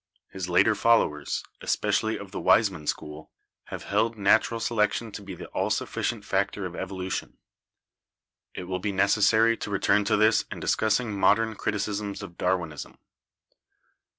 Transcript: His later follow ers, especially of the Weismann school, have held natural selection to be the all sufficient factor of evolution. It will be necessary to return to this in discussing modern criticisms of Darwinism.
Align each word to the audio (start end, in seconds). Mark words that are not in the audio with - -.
His 0.31 0.49
later 0.49 0.73
follow 0.73 1.13
ers, 1.13 1.43
especially 1.61 2.17
of 2.17 2.31
the 2.31 2.41
Weismann 2.41 2.87
school, 2.87 3.29
have 3.65 3.83
held 3.83 4.17
natural 4.17 4.59
selection 4.59 5.11
to 5.11 5.21
be 5.21 5.35
the 5.35 5.45
all 5.49 5.69
sufficient 5.69 6.25
factor 6.25 6.65
of 6.65 6.75
evolution. 6.75 7.37
It 8.55 8.63
will 8.63 8.79
be 8.79 8.91
necessary 8.91 9.55
to 9.57 9.69
return 9.69 10.03
to 10.05 10.17
this 10.17 10.41
in 10.49 10.59
discussing 10.59 11.15
modern 11.19 11.53
criticisms 11.53 12.23
of 12.23 12.35
Darwinism. 12.35 12.97